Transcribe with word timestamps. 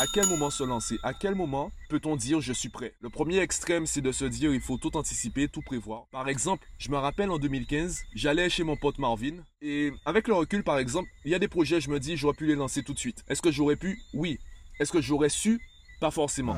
À 0.00 0.06
quel 0.06 0.28
moment 0.28 0.48
se 0.48 0.62
lancer? 0.62 0.96
À 1.02 1.12
quel 1.12 1.34
moment 1.34 1.72
peut-on 1.88 2.14
dire 2.14 2.40
je 2.40 2.52
suis 2.52 2.68
prêt? 2.68 2.92
Le 3.00 3.08
premier 3.08 3.38
extrême, 3.38 3.84
c'est 3.84 4.00
de 4.00 4.12
se 4.12 4.24
dire 4.24 4.54
il 4.54 4.60
faut 4.60 4.76
tout 4.76 4.96
anticiper, 4.96 5.48
tout 5.48 5.60
prévoir. 5.60 6.04
Par 6.12 6.28
exemple, 6.28 6.64
je 6.78 6.88
me 6.92 6.96
rappelle 6.96 7.30
en 7.30 7.38
2015, 7.38 8.04
j'allais 8.14 8.48
chez 8.48 8.62
mon 8.62 8.76
pote 8.76 9.00
Marvin 9.00 9.38
et 9.60 9.90
avec 10.06 10.28
le 10.28 10.34
recul, 10.34 10.62
par 10.62 10.78
exemple, 10.78 11.08
il 11.24 11.32
y 11.32 11.34
a 11.34 11.40
des 11.40 11.48
projets, 11.48 11.80
je 11.80 11.90
me 11.90 11.98
dis 11.98 12.16
j'aurais 12.16 12.34
pu 12.34 12.46
les 12.46 12.54
lancer 12.54 12.84
tout 12.84 12.94
de 12.94 12.98
suite. 13.00 13.24
Est-ce 13.28 13.42
que 13.42 13.50
j'aurais 13.50 13.74
pu? 13.74 13.98
Oui. 14.14 14.38
Est-ce 14.78 14.92
que 14.92 15.00
j'aurais 15.00 15.30
su? 15.30 15.60
Pas 16.00 16.12
forcément. 16.12 16.54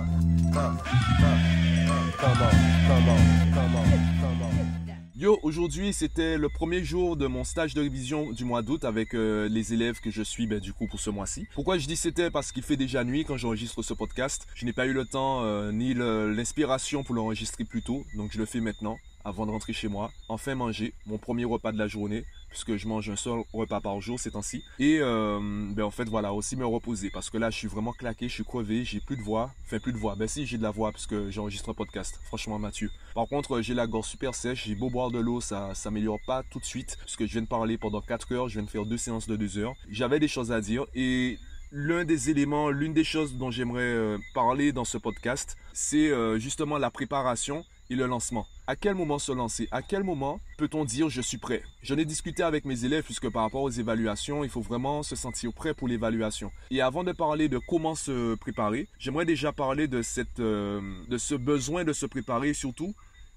Yo, 5.21 5.39
aujourd'hui 5.43 5.93
c'était 5.93 6.39
le 6.39 6.49
premier 6.49 6.83
jour 6.83 7.15
de 7.15 7.27
mon 7.27 7.45
stage 7.45 7.75
de 7.75 7.83
révision 7.83 8.33
du 8.33 8.47
mois 8.47 8.63
d'août 8.63 8.87
avec 8.87 9.13
euh, 9.13 9.51
les 9.51 9.75
élèves 9.75 10.01
que 10.01 10.11
je 10.11 10.23
suis 10.23 10.47
ben, 10.47 10.61
du 10.61 10.73
coup 10.73 10.87
pour 10.87 10.99
ce 10.99 11.11
mois-ci. 11.11 11.47
Pourquoi 11.53 11.77
je 11.77 11.87
dis 11.87 11.97
c'était? 11.97 12.31
Parce 12.31 12.53
qu'il 12.53 12.63
fait 12.63 12.79
déjà 12.79 13.05
nuit 13.05 13.27
quand 13.27 13.37
j'enregistre 13.37 13.83
ce 13.83 13.93
podcast. 13.93 14.49
Je 14.55 14.65
n'ai 14.65 14.73
pas 14.73 14.87
eu 14.87 14.95
le 14.95 15.05
temps 15.05 15.45
euh, 15.45 15.73
ni 15.73 15.93
l'inspiration 15.93 17.03
pour 17.03 17.15
l'enregistrer 17.15 17.65
plus 17.65 17.83
tôt, 17.83 18.07
donc 18.15 18.33
je 18.33 18.39
le 18.39 18.47
fais 18.47 18.61
maintenant 18.61 18.97
avant 19.23 19.45
de 19.45 19.51
rentrer 19.51 19.75
chez 19.75 19.89
moi, 19.89 20.11
enfin 20.31 20.55
manger 20.55 20.95
mon 21.05 21.19
premier 21.19 21.45
repas 21.45 21.73
de 21.73 21.79
la 21.79 21.87
journée, 21.87 22.25
puisque 22.51 22.77
je 22.77 22.87
mange 22.87 23.09
un 23.09 23.17
seul 23.17 23.43
repas 23.53 23.81
par 23.81 24.01
jour 24.01 24.19
ces 24.19 24.33
temps-ci. 24.33 24.63
Et 24.79 24.99
euh, 25.01 25.39
ben 25.41 25.85
en 25.85 25.91
fait 25.91 26.09
voilà, 26.09 26.33
aussi 26.33 26.57
me 26.57 26.67
reposer, 26.67 27.11
parce 27.11 27.31
que 27.31 27.39
là 27.39 27.51
je 27.51 27.57
suis 27.57 27.69
vraiment 27.69 27.93
claqué, 27.93 28.29
je 28.29 28.35
suis 28.35 28.45
crevé, 28.45 28.85
j'ai 28.85 29.01
plus 29.01 29.17
de 29.17 29.23
voix, 29.23 29.53
enfin 29.65 29.79
plus 29.79 29.93
de 29.93 29.99
voix, 29.99 30.17
ben 30.17 30.29
si 30.29 30.47
j'ai 30.47 30.59
de 30.59 30.63
la 30.63 30.71
voix, 30.71 30.93
puisque 30.93 31.31
j'enregistre 31.31 31.71
un 31.71 31.75
podcast, 31.75 32.21
franchement 32.25 32.59
Mathieu. 32.59 32.91
Par 33.15 33.27
contre 33.27 33.61
j'ai 33.61 33.75
la 33.75 33.87
gorge 33.87 34.07
super 34.07 34.35
sèche, 34.35 34.67
j'ai 34.67 34.75
beau 34.75 34.91
boire 34.91 35.11
de 35.11 35.19
l'eau, 35.19 35.41
ça 35.41 35.75
s'améliore 35.75 36.19
pas 36.27 36.43
tout 36.51 36.59
de 36.59 36.65
suite, 36.65 36.99
puisque 37.03 37.27
je 37.27 37.33
viens 37.33 37.43
de 37.43 37.47
parler 37.49 37.79
pendant 37.79 38.01
4 38.01 38.33
heures, 38.33 38.49
je 38.49 38.55
viens 38.55 38.65
de 38.65 38.71
faire 38.71 38.85
deux 38.85 38.99
séances 38.99 39.27
de 39.27 39.37
2 39.37 39.59
heures. 39.59 39.75
J'avais 39.89 40.21
des 40.21 40.29
choses 40.29 40.53
à 40.53 40.61
dire 40.61 40.85
et 40.95 41.39
l'un 41.73 42.05
des 42.05 42.31
éléments, 42.31 42.71
l'une 42.71 42.93
des 42.93 43.05
choses 43.05 43.37
dont 43.37 43.51
j'aimerais 43.51 43.83
euh, 43.83 44.19
parler 44.35 44.73
dans 44.73 44.85
ce 44.85 44.99
podcast, 44.99 45.57
c'est 45.73 46.11
euh, 46.11 46.39
justement 46.39 46.79
la 46.79 46.91
préparation 46.91 47.65
et 47.91 47.97
le 47.97 48.07
lancement. 48.07 48.47
À 48.67 48.77
quel 48.77 48.95
moment 48.95 49.19
se 49.19 49.33
lancer? 49.33 49.69
À 49.73 49.83
quel 49.83 50.05
moment 50.05 50.41
peut-on 50.57 50.85
dire 50.85 51.11
je 51.11 51.21
suis 51.21 51.39
prêt? 51.39 51.63
J'en 51.83 51.99
ai 51.99 52.05
discuté 52.05 52.43
avec 52.43 52.65
mes 52.65 52.85
élèves 52.85 53.05
puisque 53.05 53.29
par 53.29 53.43
rapport 53.43 53.63
aux 53.63 53.71
évaluations, 53.71 54.45
il 54.45 54.51
faut 54.51 54.61
vraiment 54.61 55.03
se 55.03 55.17
sentir 55.17 55.53
prêt 55.53 55.75
pour 55.75 55.89
l'évaluation. 55.89 56.53
Et 56.71 56.81
avant 56.81 57.05
de 57.05 57.13
parler 57.13 57.49
de 57.49 57.59
comment 57.59 57.97
se 57.97 58.37
préparer, 58.37 58.89
j'aimerais 58.99 59.27
déjà 59.27 59.53
parler 59.53 59.89
de, 59.89 60.03
cette, 60.03 60.41
euh, 60.41 60.81
de 61.09 61.19
ce 61.19 61.35
besoin 61.35 61.85
de 61.85 61.93
se 61.93 62.07
préparer 62.07 62.55
surtout 62.55 62.95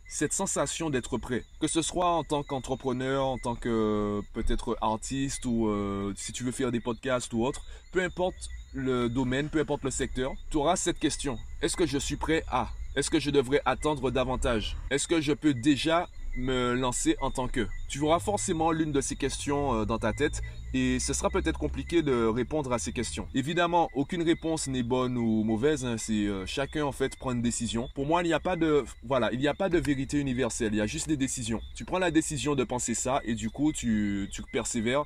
cette 0.07 0.33
sensation 0.33 0.91
d'être 0.91 1.17
prêt. 1.17 1.43
Que 1.59 1.67
ce 1.67 1.81
soit 1.81 2.11
en 2.11 2.23
tant 2.23 2.43
qu'entrepreneur, 2.43 3.25
en 3.25 3.39
tant 3.39 3.55
que 3.55 4.21
peut-être 4.33 4.77
artiste 4.81 5.45
ou 5.45 5.67
euh, 5.67 6.13
si 6.15 6.31
tu 6.31 6.43
veux 6.43 6.51
faire 6.51 6.71
des 6.71 6.79
podcasts 6.79 7.33
ou 7.33 7.43
autre, 7.43 7.63
peu 7.91 8.03
importe 8.03 8.49
le 8.73 9.09
domaine, 9.09 9.49
peu 9.49 9.59
importe 9.59 9.83
le 9.83 9.91
secteur, 9.91 10.33
tu 10.51 10.57
auras 10.57 10.75
cette 10.75 10.99
question. 10.99 11.39
Est-ce 11.61 11.75
que 11.75 11.87
je 11.87 11.97
suis 11.97 12.17
prêt 12.17 12.43
à 12.47 12.69
est-ce 12.95 13.09
que 13.09 13.19
je 13.19 13.31
devrais 13.31 13.61
attendre 13.65 14.11
davantage? 14.11 14.77
Est-ce 14.91 15.07
que 15.07 15.19
je 15.19 15.33
peux 15.33 15.53
déjà 15.53 16.07
me 16.35 16.73
lancer 16.73 17.15
en 17.21 17.31
tant 17.31 17.47
que? 17.47 17.67
Tu 17.89 17.99
auras 18.01 18.19
forcément 18.19 18.71
l'une 18.71 18.91
de 18.91 19.01
ces 19.01 19.15
questions 19.15 19.73
euh, 19.73 19.85
dans 19.85 19.97
ta 19.97 20.13
tête 20.13 20.41
et 20.75 20.99
ce 20.99 21.13
sera 21.13 21.31
peut-être 21.31 21.57
compliqué 21.57 22.03
de 22.03 22.25
répondre 22.25 22.71
à 22.71 22.77
ces 22.77 22.91
questions. 22.91 23.27
Évidemment, 23.33 23.89
aucune 23.95 24.21
réponse 24.21 24.67
n'est 24.67 24.83
bonne 24.83 25.17
ou 25.17 25.43
mauvaise. 25.43 25.85
Hein. 25.85 25.95
c'est 25.97 26.27
euh, 26.27 26.45
chacun 26.45 26.85
en 26.85 26.91
fait 26.91 27.15
prend 27.17 27.31
une 27.31 27.41
décision. 27.41 27.89
Pour 27.95 28.05
moi, 28.05 28.21
il 28.21 28.27
n'y 28.27 28.33
a 28.33 28.39
pas 28.39 28.55
de 28.55 28.83
voilà, 29.03 29.31
il 29.33 29.39
n'y 29.39 29.47
a 29.47 29.55
pas 29.55 29.69
de 29.69 29.79
vérité 29.79 30.19
universelle. 30.19 30.73
Il 30.73 30.77
y 30.77 30.81
a 30.81 30.87
juste 30.87 31.07
des 31.07 31.17
décisions. 31.17 31.61
Tu 31.75 31.85
prends 31.85 31.99
la 31.99 32.11
décision 32.11 32.53
de 32.53 32.63
penser 32.63 32.93
ça 32.93 33.21
et 33.25 33.33
du 33.33 33.49
coup, 33.49 33.71
tu, 33.71 34.29
tu 34.31 34.43
persévères 34.51 35.05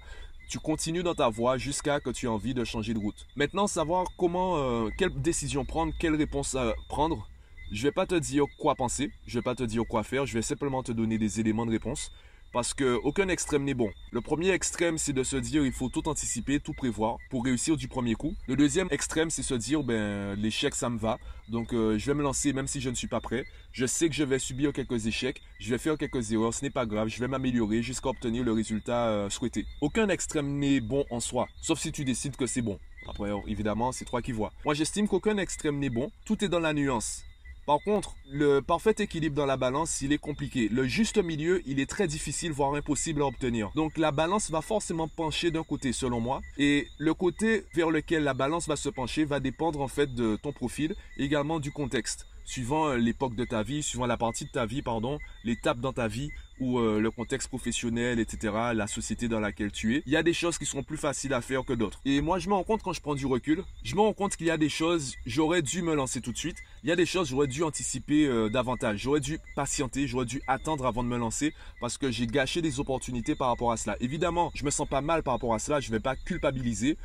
tu 0.50 0.60
continues 0.60 1.04
dans 1.04 1.14
ta 1.14 1.28
voie 1.28 1.58
jusqu'à 1.58 2.00
que 2.00 2.10
tu 2.10 2.26
aies 2.26 2.30
envie 2.30 2.54
de 2.54 2.64
changer 2.64 2.94
de 2.94 3.00
route. 3.00 3.28
Maintenant, 3.36 3.68
savoir 3.68 4.06
comment, 4.18 4.58
euh, 4.58 4.90
quelle 4.98 5.14
décision 5.22 5.66
prendre, 5.66 5.94
quelle 6.00 6.16
réponse 6.16 6.56
prendre, 6.88 7.28
je 7.72 7.84
vais 7.84 7.92
pas 7.92 8.06
te 8.06 8.16
dire 8.16 8.46
quoi 8.58 8.76
penser, 8.76 9.12
je 9.26 9.40
vais 9.40 9.44
pas 9.44 9.56
te 9.56 9.64
dire 9.64 9.84
quoi 9.88 10.04
faire, 10.04 10.26
je 10.26 10.34
vais 10.34 10.42
simplement 10.42 10.84
te 10.84 10.92
donner 10.92 11.18
des 11.18 11.40
éléments 11.40 11.66
de 11.66 11.72
réponse 11.72 12.12
parce 12.54 12.74
que 12.74 12.96
aucun 13.03 13.28
extrême 13.28 13.64
n'est 13.64 13.74
bon. 13.74 13.91
Le 14.12 14.22
premier 14.22 14.50
extrême, 14.50 14.97
c'est 14.97 15.14
de 15.14 15.24
se 15.24 15.36
dire 15.36 15.66
il 15.66 15.72
faut 15.72 15.90
tout 15.90 16.08
anticiper, 16.08 16.59
tout 16.59 16.74
prévoir 16.74 17.18
pour 17.30 17.44
réussir 17.44 17.78
du 17.78 17.88
premier 17.88 18.16
coup. 18.16 18.34
Le 18.47 18.56
deuxième 18.56 18.88
extrême, 18.91 19.30
c'est 19.30 19.44
se 19.44 19.53
dire 19.53 19.84
ben 19.84 20.34
l'échec 20.40 20.74
ça 20.74 20.90
me 20.90 20.97
va, 20.97 21.19
donc 21.50 21.74
euh, 21.74 21.97
je 21.97 22.06
vais 22.06 22.14
me 22.14 22.24
lancer 22.24 22.53
même 22.53 22.68
si 22.68 22.81
je 22.81 22.90
ne 22.90 22.96
suis 22.96 23.08
pas 23.08 23.19
prêt. 23.19 23.46
Je 23.74 23.86
sais 23.86 24.09
que 24.09 24.16
je 24.16 24.24
vais 24.24 24.40
subir 24.40 24.74
quelques 24.74 25.08
échecs, 25.08 25.41
je 25.59 25.70
vais 25.70 25.78
faire 25.78 25.97
quelques 25.97 26.31
erreurs, 26.31 26.53
ce 26.53 26.64
n'est 26.64 26.72
pas 26.72 26.86
grave, 26.86 27.09
je 27.09 27.20
vais 27.20 27.28
m'améliorer 27.28 27.84
jusqu'à 27.84 28.09
obtenir 28.09 28.44
le 28.44 28.53
résultat 28.53 29.08
euh, 29.08 29.30
souhaité. 29.30 29.66
Aucun 29.81 30.09
extrême 30.09 30.58
n'est 30.58 30.80
bon 30.80 31.06
en 31.09 31.20
soi, 31.20 31.47
sauf 31.62 31.80
si 31.80 31.91
tu 31.91 32.06
décides 32.06 32.36
que 32.38 32.47
c'est 32.47 32.62
bon. 32.62 32.80
Après, 33.09 33.30
évidemment, 33.47 33.91
c'est 33.91 34.03
toi 34.03 34.22
qui 34.22 34.34
vois. 34.34 34.52
Moi, 34.66 34.74
j'estime 34.74 35.08
qu'aucun 35.08 35.38
extrême 35.38 35.80
n'est 35.80 35.90
bon. 35.90 36.12
Tout 36.25 36.44
est 36.44 36.50
dans 36.50 36.59
la 36.59 36.74
nuance. 36.74 37.24
Par 37.67 37.81
contre, 37.81 38.16
le 38.31 38.61
parfait 38.61 38.95
équilibre 38.97 39.35
dans 39.35 39.45
la 39.45 39.57
balance, 39.57 40.01
il 40.01 40.13
est 40.13 40.17
compliqué. 40.17 40.69
Le 40.69 40.85
juste 40.85 41.17
milieu, 41.17 41.61
il 41.66 41.81
est 41.81 41.85
très 41.85 42.07
difficile, 42.07 42.53
voire 42.53 42.73
impossible 42.75 43.22
à 43.22 43.25
obtenir. 43.25 43.72
Donc 43.75 43.97
la 43.97 44.11
balance 44.11 44.50
va 44.50 44.61
forcément 44.61 45.09
pencher 45.09 45.51
d'un 45.51 45.63
côté, 45.63 45.91
selon 45.91 46.22
moi. 46.22 46.39
Et 46.57 46.88
le 46.97 47.13
côté 47.13 47.66
vers 47.75 47.89
lequel 47.89 48.23
la 48.23 48.33
balance 48.33 48.69
va 48.69 48.78
se 48.78 48.88
pencher 48.88 49.25
va 49.25 49.41
dépendre 49.41 49.81
en 49.81 49.89
fait 49.89 50.16
de 50.16 50.38
ton 50.38 50.53
profil, 50.53 50.95
également 51.17 51.59
du 51.59 51.73
contexte 51.73 52.25
suivant 52.47 52.88
euh, 52.88 52.97
l'époque 52.97 53.35
de 53.35 53.45
ta 53.45 53.61
vie, 53.61 53.84
suivant 53.84 54.07
la 54.07 54.17
partie 54.17 54.45
de 54.45 54.49
ta 54.49 54.66
vie, 54.66 54.81
pardon, 54.81 55.19
l'étape 55.44 55.79
dans 55.79 55.94
ta 55.94 56.07
vie 56.07 56.31
ou 56.59 56.79
euh, 56.79 56.99
le 56.99 57.11
contexte 57.11 57.49
professionnel, 57.49 58.19
etc., 58.19 58.53
la 58.73 58.88
société 58.88 59.28
dans 59.28 59.39
laquelle 59.39 59.72
tu 59.72 59.95
es, 59.95 60.03
il 60.07 60.13
y 60.13 60.16
a 60.16 60.23
des 60.23 60.34
choses 60.34 60.57
qui 60.57 60.66
sont 60.66 60.81
plus 60.81 60.97
faciles 60.97 61.34
à 61.34 61.41
faire 61.41 61.63
que 61.63 61.73
d'autres. 61.73 61.99
Et 62.05 62.22
moi, 62.22 62.39
je 62.39 62.49
me 62.49 62.55
rends 62.55 62.63
compte 62.63 62.81
quand 62.81 62.94
je 62.94 63.01
prends 63.01 63.13
du 63.13 63.28
recul, 63.28 63.63
je 63.84 63.95
me 63.95 64.01
rends 64.01 64.13
compte 64.13 64.35
qu'il 64.35 64.47
y 64.47 64.51
a 64.51 64.57
des 64.57 64.69
choses, 64.69 65.13
j'aurais 65.25 65.61
dû 65.61 65.84
me 65.84 65.94
lancer 65.94 66.22
tout 66.22 66.31
de 66.31 66.38
suite. 66.38 66.57
Il 66.88 66.90
y 66.90 66.94
a 66.94 66.96
des 66.96 67.06
choses, 67.06 67.28
j'aurais 67.28 67.48
dû 67.48 67.64
anticiper 67.64 68.28
euh, 68.28 68.48
davantage. 68.48 69.00
J'aurais 69.00 69.20
dû 69.20 69.40
patienter, 69.58 70.08
j'aurais 70.08 70.24
dû 70.24 70.42
attendre 70.48 70.86
avant 70.86 71.03
de 71.03 71.09
me 71.09 71.18
lancer 71.18 71.53
parce 71.81 71.98
que 71.98 72.12
j'ai 72.12 72.28
gâché 72.28 72.62
des 72.62 72.80
opportunités 72.80 73.36
par 73.36 73.50
rapport 73.50 73.74
à 73.74 73.75
cela. 73.75 73.98
Évidemment, 74.00 74.52
je 74.56 74.64
me 74.64 74.70
sens 74.70 74.88
pas 74.88 75.02
mal 75.02 75.22
par 75.22 75.34
rapport 75.34 75.53
à 75.53 75.59
cela. 75.59 75.81
Je 75.81 75.92
vais 75.92 76.00
pas 76.00 76.16
culpabiliser. 76.16 76.97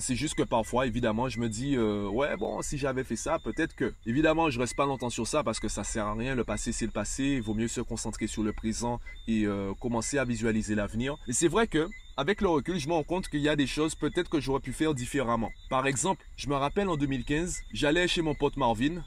c'est 0.00 0.14
juste 0.14 0.36
que 0.36 0.42
parfois, 0.42 0.86
évidemment, 0.86 1.28
je 1.28 1.38
me 1.38 1.50
dis, 1.50 1.76
ouais, 1.76 2.34
bon, 2.38 2.62
si 2.62 2.78
j'avais 2.78 3.04
fait 3.04 3.16
ça, 3.16 3.38
peut-être 3.38 3.76
que. 3.76 3.92
Évidemment, 4.06 4.48
je 4.48 4.58
reste 4.58 4.74
pas 4.74 4.86
longtemps 4.86 5.10
sur 5.10 5.26
ça 5.26 5.44
parce 5.44 5.60
que 5.60 5.68
ça 5.68 5.84
sert 5.84 6.06
à 6.06 6.14
rien. 6.14 6.34
Le 6.34 6.44
passé, 6.44 6.72
c'est 6.72 6.86
le 6.86 6.90
passé. 6.90 7.24
Il 7.24 7.42
vaut 7.42 7.52
mieux 7.52 7.68
se 7.68 7.82
concentrer 7.82 8.28
sur 8.28 8.42
le 8.42 8.54
présent 8.54 9.00
et 9.28 9.44
euh, 9.44 9.74
commencer 9.78 10.16
à 10.16 10.24
visualiser 10.24 10.74
l'avenir. 10.74 11.14
Et 11.28 11.34
c'est 11.34 11.48
vrai 11.48 11.66
que 11.66 11.90
avec 12.16 12.40
le 12.40 12.48
recul, 12.48 12.78
je 12.78 12.88
me 12.88 12.94
rends 12.94 13.02
compte 13.02 13.28
qu'il 13.28 13.40
y 13.40 13.48
a 13.48 13.56
des 13.56 13.66
choses 13.66 13.94
peut-être 13.94 14.30
que 14.30 14.40
j'aurais 14.40 14.60
pu 14.60 14.72
faire 14.72 14.94
différemment. 14.94 15.50
Par 15.68 15.86
exemple, 15.86 16.24
je 16.36 16.48
me 16.48 16.54
rappelle 16.54 16.88
en 16.88 16.96
2015, 16.96 17.60
j'allais 17.72 18.08
chez 18.08 18.22
mon 18.22 18.34
pote 18.34 18.56
Marvin, 18.56 19.04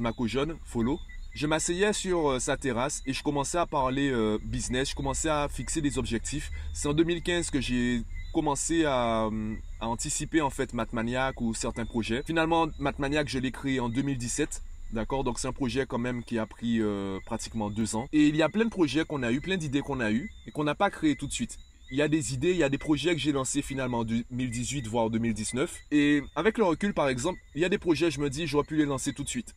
@macojeune, 0.00 0.56
follow. 0.64 0.98
Je 1.34 1.46
m'asseyais 1.46 1.94
sur 1.94 2.32
euh, 2.32 2.38
sa 2.38 2.58
terrasse 2.58 3.02
et 3.06 3.14
je 3.14 3.22
commençais 3.22 3.56
à 3.56 3.64
parler 3.64 4.10
euh, 4.10 4.38
business, 4.44 4.90
je 4.90 4.94
commençais 4.94 5.30
à 5.30 5.48
fixer 5.48 5.80
des 5.80 5.96
objectifs. 5.96 6.50
C'est 6.74 6.88
en 6.88 6.92
2015 6.92 7.50
que 7.50 7.60
j'ai 7.60 8.02
commencé 8.34 8.84
à, 8.84 9.30
à, 9.80 9.88
anticiper 9.88 10.42
en 10.42 10.50
fait 10.50 10.74
Mathmaniac 10.74 11.40
ou 11.40 11.54
certains 11.54 11.86
projets. 11.86 12.22
Finalement, 12.26 12.68
Mathmaniac, 12.78 13.28
je 13.28 13.38
l'ai 13.38 13.50
créé 13.50 13.80
en 13.80 13.88
2017 13.88 14.62
D'accord? 14.92 15.24
Donc 15.24 15.38
c'est 15.38 15.48
un 15.48 15.52
projet 15.52 15.86
quand 15.86 15.98
même 15.98 16.22
qui 16.22 16.38
a 16.38 16.44
pris 16.44 16.80
euh, 16.80 17.18
pratiquement 17.24 17.70
deux 17.70 17.96
ans. 17.96 18.08
Et 18.12 18.26
il 18.26 18.36
y 18.36 18.42
a 18.42 18.50
plein 18.50 18.64
de 18.64 18.70
projets 18.70 19.04
qu'on 19.06 19.22
a 19.22 19.32
eu, 19.32 19.40
plein 19.40 19.56
d'idées 19.56 19.80
qu'on 19.80 20.00
a 20.00 20.12
eu 20.12 20.30
et 20.46 20.50
qu'on 20.50 20.64
n'a 20.64 20.74
pas 20.74 20.90
créé 20.90 21.16
tout 21.16 21.26
de 21.26 21.32
suite. 21.32 21.58
Il 21.92 21.98
y 21.98 22.02
a 22.02 22.08
des 22.08 22.32
idées, 22.32 22.52
il 22.52 22.56
y 22.56 22.62
a 22.62 22.70
des 22.70 22.78
projets 22.78 23.12
que 23.12 23.20
j'ai 23.20 23.32
lancés 23.32 23.60
finalement 23.60 23.98
en 23.98 24.04
2018 24.04 24.86
voire 24.86 25.10
2019. 25.10 25.78
Et 25.90 26.22
avec 26.34 26.56
le 26.56 26.64
recul 26.64 26.94
par 26.94 27.10
exemple, 27.10 27.38
il 27.54 27.60
y 27.60 27.66
a 27.66 27.68
des 27.68 27.76
projets, 27.76 28.10
je 28.10 28.18
me 28.18 28.30
dis, 28.30 28.46
j'aurais 28.46 28.64
pu 28.64 28.76
les 28.76 28.86
lancer 28.86 29.12
tout 29.12 29.24
de 29.24 29.28
suite. 29.28 29.54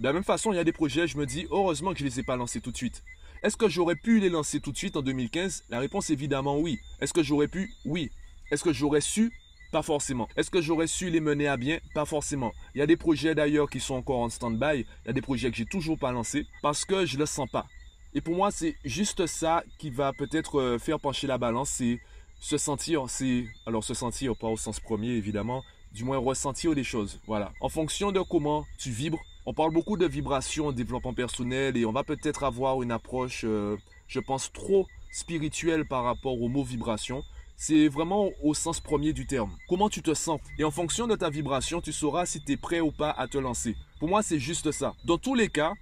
De 0.00 0.04
la 0.04 0.12
même 0.12 0.24
façon, 0.24 0.52
il 0.52 0.56
y 0.56 0.58
a 0.58 0.64
des 0.64 0.72
projets, 0.72 1.06
je 1.06 1.16
me 1.16 1.26
dis, 1.26 1.46
heureusement 1.48 1.92
que 1.92 2.00
je 2.00 2.04
ne 2.04 2.08
les 2.08 2.18
ai 2.18 2.22
pas 2.24 2.34
lancés 2.34 2.60
tout 2.60 2.72
de 2.72 2.76
suite. 2.76 3.04
Est-ce 3.44 3.56
que 3.56 3.68
j'aurais 3.68 3.94
pu 3.94 4.18
les 4.18 4.30
lancer 4.30 4.58
tout 4.58 4.72
de 4.72 4.76
suite 4.76 4.96
en 4.96 5.02
2015 5.02 5.66
La 5.70 5.78
réponse 5.78 6.10
évidemment 6.10 6.58
oui. 6.58 6.80
Est-ce 7.00 7.12
que 7.12 7.22
j'aurais 7.22 7.46
pu? 7.46 7.70
Oui. 7.84 8.10
Est-ce 8.50 8.64
que 8.64 8.72
j'aurais 8.72 9.00
su? 9.00 9.32
Pas 9.70 9.82
forcément. 9.82 10.26
Est-ce 10.36 10.50
que 10.50 10.60
j'aurais 10.60 10.88
su 10.88 11.08
les 11.08 11.20
mener 11.20 11.46
à 11.46 11.56
bien? 11.56 11.78
Pas 11.94 12.04
forcément. 12.04 12.52
Il 12.74 12.78
y 12.78 12.82
a 12.82 12.86
des 12.88 12.96
projets 12.96 13.36
d'ailleurs 13.36 13.70
qui 13.70 13.78
sont 13.78 13.94
encore 13.94 14.18
en 14.18 14.28
stand-by. 14.28 14.80
Il 14.80 15.06
y 15.06 15.10
a 15.10 15.12
des 15.12 15.22
projets 15.22 15.52
que 15.52 15.56
j'ai 15.56 15.66
toujours 15.66 16.00
pas 16.00 16.10
lancés 16.10 16.48
parce 16.62 16.84
que 16.84 17.06
je 17.06 17.16
le 17.16 17.26
sens 17.26 17.48
pas. 17.48 17.68
Et 18.16 18.22
pour 18.22 18.34
moi, 18.34 18.50
c'est 18.50 18.76
juste 18.82 19.26
ça 19.26 19.62
qui 19.76 19.90
va 19.90 20.14
peut-être 20.14 20.58
euh, 20.58 20.78
faire 20.78 20.98
pencher 20.98 21.26
la 21.26 21.36
balance. 21.36 21.68
C'est 21.68 22.00
se 22.40 22.56
sentir, 22.56 23.10
c'est 23.10 23.44
alors 23.66 23.84
se 23.84 23.92
sentir 23.92 24.34
pas 24.34 24.46
au 24.46 24.56
sens 24.56 24.80
premier 24.80 25.10
évidemment, 25.10 25.62
du 25.92 26.02
moins 26.02 26.16
ressentir 26.16 26.74
des 26.74 26.82
choses. 26.82 27.20
Voilà. 27.26 27.52
En 27.60 27.68
fonction 27.68 28.12
de 28.12 28.20
comment 28.20 28.64
tu 28.78 28.88
vibres. 28.88 29.20
On 29.44 29.52
parle 29.52 29.70
beaucoup 29.70 29.98
de 29.98 30.06
vibration, 30.06 30.72
développement 30.72 31.12
personnel 31.12 31.76
et 31.76 31.84
on 31.84 31.92
va 31.92 32.04
peut-être 32.04 32.42
avoir 32.44 32.82
une 32.82 32.90
approche, 32.90 33.42
euh, 33.44 33.76
je 34.08 34.20
pense, 34.20 34.50
trop 34.50 34.86
spirituelle 35.12 35.86
par 35.86 36.02
rapport 36.02 36.40
au 36.40 36.48
mot 36.48 36.64
vibration 36.64 37.22
c'est 37.56 37.88
vraiment 37.88 38.30
au 38.42 38.54
sens 38.54 38.80
premier 38.80 39.12
du 39.12 39.26
terme. 39.26 39.50
Comment 39.68 39.88
tu 39.88 40.02
te 40.02 40.14
sens? 40.14 40.40
Et 40.58 40.64
en 40.64 40.70
fonction 40.70 41.06
de 41.06 41.16
ta 41.16 41.30
vibration, 41.30 41.80
tu 41.80 41.92
sauras 41.92 42.26
si 42.26 42.42
tu 42.42 42.52
es 42.52 42.56
prêt 42.56 42.80
ou 42.80 42.92
pas 42.92 43.10
à 43.10 43.26
te 43.26 43.38
lancer. 43.38 43.76
Pour 43.98 44.08
moi, 44.08 44.22
c'est 44.22 44.38
juste 44.38 44.72
ça. 44.72 44.94
Dans 45.04 45.16
tous 45.16 45.34
les 45.34 45.48
cas, 45.48 45.72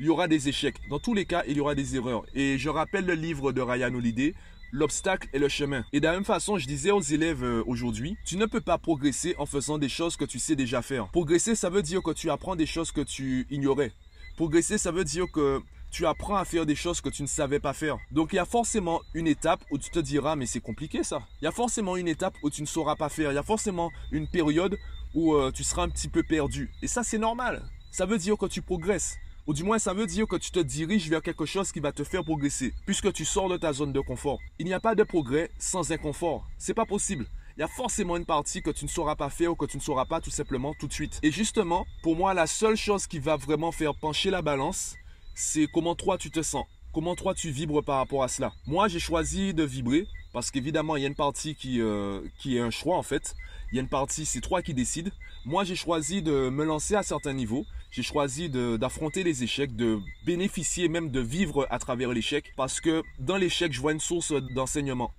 il 0.00 0.06
y 0.06 0.08
aura 0.08 0.26
des 0.26 0.48
échecs. 0.48 0.80
Dans 0.88 0.98
tous 0.98 1.14
les 1.14 1.26
cas, 1.26 1.44
il 1.46 1.56
y 1.56 1.60
aura 1.60 1.74
des 1.74 1.94
erreurs. 1.94 2.24
Et 2.34 2.58
je 2.58 2.68
rappelle 2.68 3.04
le 3.04 3.14
livre 3.14 3.52
de 3.52 3.60
Ryan 3.60 3.94
Holiday, 3.94 4.34
L'obstacle 4.72 5.28
est 5.32 5.40
le 5.40 5.48
chemin. 5.48 5.84
Et 5.92 5.98
de 5.98 6.06
la 6.06 6.12
même 6.12 6.24
façon, 6.24 6.56
je 6.56 6.66
disais 6.66 6.92
aux 6.92 7.00
élèves 7.00 7.42
euh, 7.42 7.64
aujourd'hui, 7.66 8.16
tu 8.24 8.36
ne 8.36 8.46
peux 8.46 8.60
pas 8.60 8.78
progresser 8.78 9.34
en 9.36 9.44
faisant 9.44 9.78
des 9.78 9.88
choses 9.88 10.16
que 10.16 10.24
tu 10.24 10.38
sais 10.38 10.54
déjà 10.54 10.80
faire. 10.80 11.08
Progresser, 11.08 11.56
ça 11.56 11.70
veut 11.70 11.82
dire 11.82 12.02
que 12.02 12.12
tu 12.12 12.30
apprends 12.30 12.54
des 12.54 12.66
choses 12.66 12.92
que 12.92 13.00
tu 13.00 13.48
ignorais. 13.50 13.92
Progresser, 14.36 14.78
ça 14.78 14.92
veut 14.92 15.02
dire 15.02 15.26
que 15.32 15.60
tu 15.90 16.06
apprends 16.06 16.36
à 16.36 16.44
faire 16.44 16.66
des 16.66 16.76
choses 16.76 17.00
que 17.00 17.08
tu 17.08 17.22
ne 17.22 17.26
savais 17.26 17.58
pas 17.58 17.72
faire. 17.72 17.98
Donc 18.12 18.32
il 18.32 18.36
y 18.36 18.38
a 18.38 18.44
forcément 18.44 19.00
une 19.12 19.26
étape 19.26 19.60
où 19.72 19.78
tu 19.78 19.90
te 19.90 19.98
diras 19.98 20.36
mais 20.36 20.46
c'est 20.46 20.60
compliqué 20.60 21.02
ça. 21.02 21.20
Il 21.42 21.46
y 21.46 21.48
a 21.48 21.52
forcément 21.52 21.96
une 21.96 22.06
étape 22.06 22.34
où 22.44 22.48
tu 22.48 22.62
ne 22.62 22.66
sauras 22.66 22.94
pas 22.94 23.08
faire. 23.08 23.32
Il 23.32 23.34
y 23.34 23.38
a 23.38 23.42
forcément 23.42 23.90
une 24.12 24.28
période 24.28 24.78
où 25.14 25.34
euh, 25.34 25.50
tu 25.50 25.64
seras 25.64 25.82
un 25.82 25.88
petit 25.88 26.08
peu 26.08 26.22
perdu. 26.22 26.70
Et 26.80 26.86
ça 26.86 27.02
c'est 27.02 27.18
normal. 27.18 27.64
Ça 27.90 28.06
veut 28.06 28.18
dire 28.18 28.38
que 28.38 28.46
tu 28.46 28.62
progresses. 28.62 29.16
Ou 29.50 29.52
du 29.52 29.64
moins, 29.64 29.80
ça 29.80 29.94
veut 29.94 30.06
dire 30.06 30.28
que 30.28 30.36
tu 30.36 30.52
te 30.52 30.60
diriges 30.60 31.10
vers 31.10 31.22
quelque 31.22 31.44
chose 31.44 31.72
qui 31.72 31.80
va 31.80 31.90
te 31.90 32.04
faire 32.04 32.22
progresser, 32.22 32.72
puisque 32.86 33.12
tu 33.12 33.24
sors 33.24 33.48
de 33.48 33.56
ta 33.56 33.72
zone 33.72 33.92
de 33.92 33.98
confort. 33.98 34.38
Il 34.60 34.66
n'y 34.66 34.72
a 34.72 34.78
pas 34.78 34.94
de 34.94 35.02
progrès 35.02 35.50
sans 35.58 35.90
inconfort. 35.90 36.46
C'est 36.56 36.72
pas 36.72 36.86
possible. 36.86 37.26
Il 37.56 37.60
y 37.60 37.64
a 37.64 37.66
forcément 37.66 38.16
une 38.16 38.24
partie 38.24 38.62
que 38.62 38.70
tu 38.70 38.84
ne 38.84 38.88
sauras 38.88 39.16
pas 39.16 39.28
faire 39.28 39.50
ou 39.50 39.56
que 39.56 39.64
tu 39.64 39.76
ne 39.76 39.82
sauras 39.82 40.04
pas 40.04 40.20
tout 40.20 40.30
simplement 40.30 40.72
tout 40.78 40.86
de 40.86 40.92
suite. 40.92 41.18
Et 41.24 41.32
justement, 41.32 41.84
pour 42.04 42.14
moi, 42.14 42.32
la 42.32 42.46
seule 42.46 42.76
chose 42.76 43.08
qui 43.08 43.18
va 43.18 43.36
vraiment 43.36 43.72
faire 43.72 43.96
pencher 43.96 44.30
la 44.30 44.40
balance, 44.40 44.94
c'est 45.34 45.66
comment 45.66 45.96
toi 45.96 46.16
tu 46.16 46.30
te 46.30 46.42
sens. 46.42 46.64
Comment 46.92 47.14
toi 47.14 47.34
tu 47.34 47.50
vibres 47.50 47.84
par 47.84 47.98
rapport 47.98 48.24
à 48.24 48.28
cela? 48.28 48.52
Moi, 48.66 48.88
j'ai 48.88 48.98
choisi 48.98 49.54
de 49.54 49.62
vibrer 49.62 50.08
parce 50.32 50.50
qu'évidemment, 50.50 50.96
il 50.96 51.02
y 51.02 51.04
a 51.04 51.08
une 51.08 51.14
partie 51.14 51.54
qui, 51.54 51.80
euh, 51.80 52.20
qui 52.40 52.56
est 52.56 52.60
un 52.60 52.70
choix 52.70 52.96
en 52.96 53.04
fait. 53.04 53.36
Il 53.70 53.76
y 53.76 53.78
a 53.78 53.82
une 53.82 53.88
partie, 53.88 54.26
c'est 54.26 54.40
toi 54.40 54.60
qui 54.60 54.74
décides. 54.74 55.12
Moi, 55.44 55.62
j'ai 55.62 55.76
choisi 55.76 56.20
de 56.20 56.50
me 56.50 56.64
lancer 56.64 56.96
à 56.96 57.04
certains 57.04 57.32
niveaux. 57.32 57.64
J'ai 57.92 58.02
choisi 58.02 58.50
d'affronter 58.50 59.22
les 59.22 59.44
échecs, 59.44 59.76
de 59.76 60.00
bénéficier 60.26 60.88
même 60.88 61.10
de 61.10 61.20
vivre 61.20 61.68
à 61.70 61.78
travers 61.78 62.10
l'échec. 62.10 62.52
Parce 62.56 62.80
que 62.80 63.04
dans 63.20 63.36
l'échec, 63.36 63.72
je 63.72 63.80
vois 63.80 63.92
une 63.92 64.00
source 64.00 64.32
d'enseignement. 64.52 65.12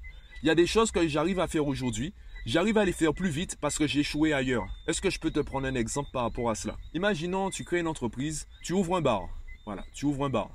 Il 0.44 0.48
y 0.48 0.50
a 0.50 0.56
des 0.56 0.68
choses 0.68 0.92
que 0.92 1.08
j'arrive 1.08 1.40
à 1.40 1.48
faire 1.48 1.66
aujourd'hui. 1.66 2.14
J'arrive 2.46 2.78
à 2.78 2.84
les 2.84 2.92
faire 2.92 3.14
plus 3.14 3.30
vite 3.30 3.56
parce 3.62 3.78
que 3.78 3.88
j'ai 3.88 4.02
échoué 4.02 4.34
ailleurs. 4.34 4.66
Est-ce 4.88 5.00
que 5.00 5.10
je 5.10 5.20
peux 5.20 5.32
te 5.32 5.40
prendre 5.40 5.68
un 5.68 5.76
exemple 5.76 6.10
par 6.12 6.24
rapport 6.24 6.50
à 6.50 6.56
cela? 6.56 6.76
Imaginons, 6.94 7.50
tu 7.50 7.64
crées 7.64 7.80
une 7.80 7.88
entreprise, 7.88 8.46
tu 8.62 8.74
ouvres 8.74 8.98
un 8.98 9.02
bar. 9.02 9.30
Voilà, 9.66 9.86
tu 9.94 10.06
ouvres 10.06 10.26
un 10.26 10.30
bar. 10.30 10.50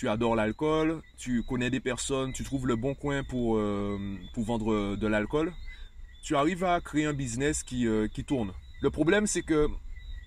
Tu 0.00 0.08
adores 0.08 0.34
l'alcool, 0.34 1.02
tu 1.18 1.42
connais 1.42 1.68
des 1.68 1.80
personnes, 1.80 2.32
tu 2.32 2.42
trouves 2.42 2.66
le 2.66 2.74
bon 2.74 2.94
coin 2.94 3.22
pour, 3.22 3.58
euh, 3.58 3.98
pour 4.32 4.44
vendre 4.44 4.96
de 4.96 5.06
l'alcool 5.06 5.52
tu 6.22 6.36
arrives 6.36 6.64
à 6.64 6.80
créer 6.80 7.06
un 7.06 7.12
business 7.12 7.62
qui, 7.62 7.86
euh, 7.86 8.08
qui 8.08 8.24
tourne. 8.24 8.52
Le 8.80 8.90
problème, 8.90 9.26
c'est 9.26 9.42
que 9.42 9.68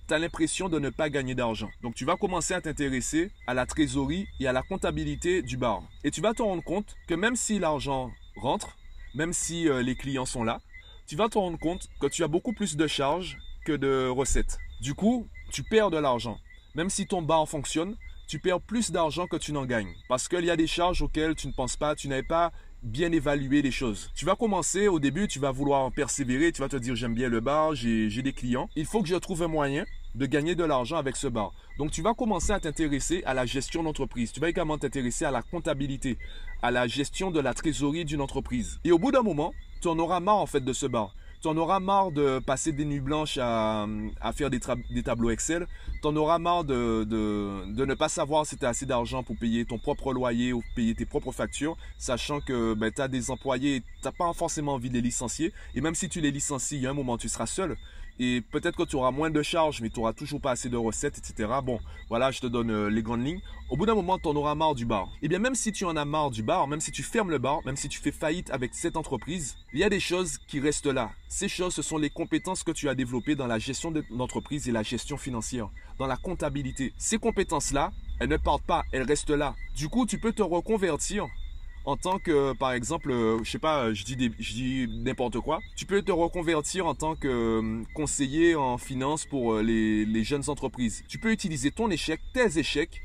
tu 0.07 0.13
as 0.13 0.19
l'impression 0.19 0.69
de 0.69 0.79
ne 0.79 0.89
pas 0.89 1.09
gagner 1.09 1.35
d'argent. 1.35 1.69
Donc 1.81 1.95
tu 1.95 2.05
vas 2.05 2.17
commencer 2.17 2.53
à 2.53 2.61
t'intéresser 2.61 3.31
à 3.47 3.53
la 3.53 3.65
trésorerie 3.65 4.27
et 4.39 4.47
à 4.47 4.51
la 4.51 4.61
comptabilité 4.61 5.41
du 5.41 5.57
bar. 5.57 5.83
Et 6.03 6.11
tu 6.11 6.21
vas 6.21 6.33
te 6.33 6.41
rendre 6.41 6.63
compte 6.63 6.95
que 7.07 7.13
même 7.13 7.35
si 7.35 7.59
l'argent 7.59 8.11
rentre, 8.35 8.75
même 9.15 9.33
si 9.33 9.69
euh, 9.69 9.81
les 9.81 9.95
clients 9.95 10.25
sont 10.25 10.43
là, 10.43 10.61
tu 11.07 11.15
vas 11.15 11.29
te 11.29 11.37
rendre 11.37 11.59
compte 11.59 11.89
que 11.99 12.07
tu 12.07 12.23
as 12.23 12.27
beaucoup 12.27 12.53
plus 12.53 12.75
de 12.75 12.87
charges 12.87 13.37
que 13.65 13.73
de 13.73 14.07
recettes. 14.07 14.57
Du 14.81 14.93
coup, 14.93 15.27
tu 15.51 15.63
perds 15.63 15.91
de 15.91 15.97
l'argent. 15.97 16.37
Même 16.75 16.89
si 16.89 17.05
ton 17.05 17.21
bar 17.21 17.47
fonctionne, 17.47 17.95
tu 18.27 18.39
perds 18.39 18.61
plus 18.61 18.91
d'argent 18.91 19.27
que 19.27 19.37
tu 19.37 19.51
n'en 19.51 19.65
gagnes. 19.65 19.93
Parce 20.09 20.27
qu'il 20.27 20.45
y 20.45 20.49
a 20.49 20.55
des 20.55 20.67
charges 20.67 21.01
auxquelles 21.01 21.35
tu 21.35 21.47
ne 21.47 21.53
penses 21.53 21.77
pas, 21.77 21.95
tu 21.95 22.07
n'avais 22.07 22.23
pas 22.23 22.51
bien 22.83 23.11
évaluer 23.11 23.61
les 23.61 23.71
choses. 23.71 24.11
Tu 24.13 24.25
vas 24.25 24.35
commencer 24.35 24.87
au 24.87 24.99
début, 24.99 25.27
tu 25.27 25.39
vas 25.39 25.51
vouloir 25.51 25.91
persévérer, 25.91 26.51
tu 26.51 26.61
vas 26.61 26.69
te 26.69 26.75
dire 26.75 26.95
j'aime 26.95 27.15
bien 27.15 27.29
le 27.29 27.39
bar, 27.39 27.75
j'ai 27.75 28.09
des 28.09 28.33
clients. 28.33 28.69
Il 28.75 28.85
faut 28.85 29.01
que 29.01 29.07
je 29.07 29.15
trouve 29.15 29.43
un 29.43 29.47
moyen 29.47 29.85
de 30.15 30.25
gagner 30.25 30.53
de 30.53 30.63
l'argent 30.63 30.97
avec 30.97 31.15
ce 31.15 31.27
bar. 31.27 31.53
Donc 31.77 31.91
tu 31.91 32.01
vas 32.01 32.13
commencer 32.13 32.51
à 32.51 32.59
t'intéresser 32.59 33.23
à 33.25 33.33
la 33.33 33.45
gestion 33.45 33.83
d'entreprise. 33.83 34.31
Tu 34.31 34.39
vas 34.39 34.49
également 34.49 34.77
t'intéresser 34.77 35.25
à 35.25 35.31
la 35.31 35.41
comptabilité, 35.41 36.17
à 36.61 36.71
la 36.71 36.87
gestion 36.87 37.31
de 37.31 37.39
la 37.39 37.53
trésorerie 37.53 38.05
d'une 38.05 38.21
entreprise. 38.21 38.79
Et 38.83 38.91
au 38.91 38.99
bout 38.99 39.11
d'un 39.11 39.23
moment, 39.23 39.53
tu 39.81 39.87
en 39.87 39.97
auras 39.97 40.19
marre 40.19 40.37
en 40.37 40.45
fait 40.45 40.61
de 40.63 40.73
ce 40.73 40.85
bar. 40.85 41.15
Tu 41.43 41.49
en 41.49 41.57
auras 41.57 41.81
marre 41.81 42.13
de 42.13 42.39
passer 42.39 42.71
des 42.71 42.85
nuits 42.85 43.01
blanches 43.01 43.37
à, 43.37 43.85
faire 44.33 44.49
des, 44.49 44.61
tableaux 45.03 45.29
Excel. 45.29 45.67
Tu 46.01 46.07
en 46.07 46.15
auras 46.15 46.39
marre 46.39 46.63
de, 46.63 47.03
ne 47.05 47.93
pas 47.95 48.07
savoir 48.07 48.45
si 48.45 48.55
tu 48.55 48.65
as 48.65 48.69
assez 48.69 48.85
d'argent 48.85 49.23
pour 49.23 49.35
payer 49.35 49.65
ton 49.65 49.77
propre 49.77 50.13
loyer 50.13 50.53
ou 50.53 50.63
payer 50.73 50.95
tes 50.95 51.05
propres 51.05 51.33
factures, 51.33 51.75
sachant 51.97 52.39
que 52.39 52.75
ben, 52.75 52.93
tu 52.95 53.01
as 53.01 53.09
des 53.09 53.29
employés, 53.29 53.83
tu 54.01 54.09
pas 54.17 54.31
forcément 54.31 54.75
envie 54.75 54.87
de 54.87 54.93
les 54.93 55.01
licencier. 55.01 55.51
Et 55.75 55.81
même 55.81 55.95
si 55.95 56.07
tu 56.07 56.21
les 56.21 56.31
licencies, 56.31 56.77
il 56.77 56.83
y 56.83 56.87
a 56.87 56.91
un 56.91 56.93
moment, 56.93 57.17
tu 57.17 57.27
seras 57.27 57.45
seul 57.45 57.75
et 58.19 58.41
peut-être 58.41 58.77
que 58.77 58.83
tu 58.83 58.95
auras 58.95 59.11
moins 59.11 59.29
de 59.29 59.41
charges, 59.41 59.81
mais 59.81 59.89
tu 59.89 59.99
n'auras 59.99 60.13
toujours 60.13 60.39
pas 60.39 60.51
assez 60.51 60.69
de 60.69 60.77
recettes, 60.77 61.17
etc. 61.17 61.49
Bon, 61.63 61.79
voilà, 62.09 62.31
je 62.31 62.39
te 62.39 62.47
donne 62.47 62.71
euh, 62.71 62.89
les 62.89 63.01
grandes 63.01 63.25
lignes. 63.25 63.41
Au 63.69 63.77
bout 63.77 63.85
d'un 63.85 63.95
moment, 63.95 64.19
tu 64.19 64.27
en 64.27 64.35
auras 64.35 64.55
marre 64.55 64.75
du 64.75 64.85
bar. 64.85 65.07
Et 65.15 65.25
eh 65.25 65.27
bien, 65.27 65.39
même 65.39 65.55
si 65.55 65.71
tu 65.71 65.85
en 65.85 65.95
as 65.95 66.05
marre 66.05 66.29
du 66.29 66.43
bar, 66.43 66.67
même 66.67 66.79
si 66.79 66.91
tu 66.91 67.01
fermes 67.01 67.31
le 67.31 67.39
bar, 67.39 67.61
même 67.65 67.75
si 67.75 67.89
tu 67.89 67.99
fais 67.99 68.11
faillite 68.11 68.51
avec 68.51 68.75
cette 68.75 68.97
entreprise, 68.97 69.55
il 69.73 69.79
y 69.79 69.83
a 69.83 69.89
des 69.89 69.99
choses 69.99 70.37
qui 70.47 70.59
restent 70.59 70.85
là. 70.85 71.11
Ces 71.27 71.47
choses, 71.47 71.73
ce 71.73 71.81
sont 71.81 71.97
les 71.97 72.09
compétences 72.09 72.63
que 72.63 72.71
tu 72.71 72.87
as 72.87 72.95
développées 72.95 73.35
dans 73.35 73.47
la 73.47 73.57
gestion 73.57 73.89
de 73.89 74.03
l'entreprise 74.11 74.69
et 74.69 74.71
la 74.71 74.83
gestion 74.83 75.17
financière, 75.17 75.69
dans 75.97 76.07
la 76.07 76.17
comptabilité. 76.17 76.93
Ces 76.97 77.17
compétences-là, 77.17 77.91
elles 78.19 78.29
ne 78.29 78.37
partent 78.37 78.65
pas, 78.65 78.83
elles 78.91 79.03
restent 79.03 79.31
là. 79.31 79.55
Du 79.75 79.89
coup, 79.89 80.05
tu 80.05 80.19
peux 80.19 80.33
te 80.33 80.43
reconvertir 80.43 81.27
en 81.85 81.97
tant 81.97 82.19
que, 82.19 82.53
par 82.53 82.71
exemple, 82.71 83.11
euh, 83.11 83.43
je 83.43 83.51
sais 83.51 83.59
pas, 83.59 83.93
je 83.93 84.03
dis, 84.03 84.31
je 84.39 84.53
dis 84.53 84.87
n'importe 84.89 85.39
quoi. 85.39 85.59
Tu 85.75 85.85
peux 85.85 86.01
te 86.01 86.11
reconvertir 86.11 86.85
en 86.85 86.95
tant 86.95 87.15
que 87.15 87.27
euh, 87.27 87.83
conseiller 87.93 88.55
en 88.55 88.77
finance 88.77 89.25
pour 89.25 89.53
euh, 89.53 89.61
les, 89.61 90.05
les 90.05 90.23
jeunes 90.23 90.49
entreprises. 90.49 91.03
Tu 91.07 91.17
peux 91.17 91.31
utiliser 91.31 91.71
ton 91.71 91.89
échec, 91.89 92.21
tes 92.33 92.57
échecs, 92.57 93.01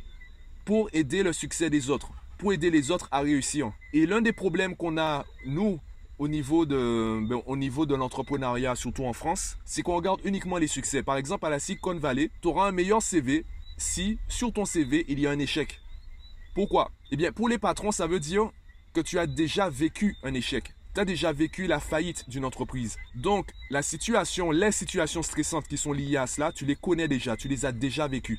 pour 0.65 0.89
aider 0.93 1.23
le 1.23 1.33
succès 1.33 1.71
des 1.71 1.91
autres, 1.91 2.11
pour 2.39 2.53
aider 2.53 2.71
les 2.71 2.91
autres 2.91 3.09
à 3.11 3.21
réussir. 3.21 3.73
Et 3.93 4.07
l'un 4.07 4.21
des 4.21 4.33
problèmes 4.33 4.77
qu'on 4.77 4.99
a, 4.99 5.25
nous, 5.47 5.81
au 6.19 6.29
niveau 6.29 6.67
de, 6.67 7.21
ben, 7.27 7.41
au 7.47 7.57
niveau 7.57 7.87
de 7.87 7.95
l'entrepreneuriat, 7.95 8.77
surtout 8.77 9.05
en 9.05 9.13
France, 9.13 9.57
c'est 9.65 9.83
qu'on 9.83 9.97
regarde 9.97 10.21
uniquement 10.25 10.59
les 10.59 10.67
succès. 10.67 11.03
Par 11.03 11.17
exemple, 11.17 11.47
à 11.47 11.51
la 11.51 11.59
Silicon 11.59 11.97
Valley, 11.97 12.31
tu 12.43 12.49
auras 12.49 12.69
un 12.69 12.73
meilleur 12.73 13.03
CV 13.03 13.45
si 13.77 14.19
sur 14.29 14.53
ton 14.53 14.65
CV, 14.65 15.05
il 15.09 15.21
y 15.21 15.27
a 15.27 15.31
un 15.31 15.39
échec. 15.39 15.81
Pourquoi? 16.55 16.91
Eh 17.13 17.17
bien, 17.17 17.33
pour 17.33 17.49
les 17.49 17.59
patrons, 17.59 17.93
ça 17.93 18.07
veut 18.07 18.21
dire 18.21 18.51
que 18.93 19.01
tu 19.01 19.19
as 19.19 19.27
déjà 19.27 19.69
vécu 19.69 20.17
un 20.23 20.35
échec. 20.35 20.75
Tu 20.95 21.01
as 21.01 21.05
déjà 21.05 21.33
vécu 21.33 21.67
la 21.67 21.81
faillite 21.81 22.29
d'une 22.29 22.45
entreprise. 22.45 22.97
Donc, 23.15 23.51
la 23.71 23.83
situation, 23.83 24.51
les 24.51 24.73
situations 24.73 25.23
stressantes 25.23 25.69
qui 25.69 25.77
sont 25.77 25.93
liées 25.93 26.17
à 26.17 26.27
cela, 26.27 26.53
tu 26.53 26.65
les 26.65 26.77
connais 26.77 27.09
déjà, 27.09 27.37
tu 27.37 27.49
les 27.49 27.65
as 27.65 27.73
déjà 27.73 28.09
vécues. 28.09 28.39